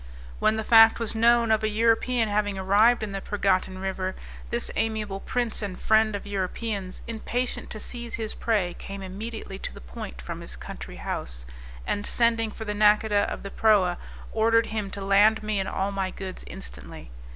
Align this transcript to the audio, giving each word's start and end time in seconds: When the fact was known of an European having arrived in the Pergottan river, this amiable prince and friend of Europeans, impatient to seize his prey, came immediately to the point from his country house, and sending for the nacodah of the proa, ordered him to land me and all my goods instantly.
When 0.39 0.55
the 0.55 0.63
fact 0.63 0.99
was 0.99 1.13
known 1.13 1.51
of 1.51 1.63
an 1.63 1.71
European 1.71 2.27
having 2.27 2.57
arrived 2.57 3.03
in 3.03 3.11
the 3.11 3.21
Pergottan 3.21 3.77
river, 3.77 4.15
this 4.49 4.71
amiable 4.75 5.19
prince 5.19 5.61
and 5.61 5.79
friend 5.79 6.15
of 6.15 6.25
Europeans, 6.25 7.03
impatient 7.05 7.69
to 7.69 7.79
seize 7.79 8.15
his 8.15 8.33
prey, 8.33 8.73
came 8.79 9.03
immediately 9.03 9.59
to 9.59 9.71
the 9.71 9.79
point 9.79 10.19
from 10.19 10.41
his 10.41 10.55
country 10.55 10.95
house, 10.95 11.45
and 11.85 12.07
sending 12.07 12.49
for 12.49 12.65
the 12.65 12.73
nacodah 12.73 13.31
of 13.31 13.43
the 13.43 13.51
proa, 13.51 13.99
ordered 14.31 14.65
him 14.73 14.89
to 14.89 15.05
land 15.05 15.43
me 15.43 15.59
and 15.59 15.69
all 15.69 15.91
my 15.91 16.09
goods 16.09 16.43
instantly. 16.47 17.11